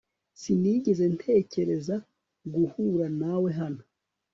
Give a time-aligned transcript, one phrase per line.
[0.41, 1.95] Sinigeze ntekereza
[2.53, 3.81] guhura nawe hano